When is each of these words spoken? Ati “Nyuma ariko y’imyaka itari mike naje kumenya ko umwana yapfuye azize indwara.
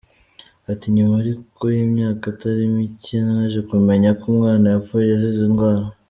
Ati 0.71 0.87
“Nyuma 0.95 1.15
ariko 1.23 1.63
y’imyaka 1.75 2.23
itari 2.33 2.63
mike 2.75 3.17
naje 3.27 3.59
kumenya 3.69 4.09
ko 4.19 4.25
umwana 4.33 4.65
yapfuye 4.73 5.11
azize 5.17 5.41
indwara. 5.49 5.83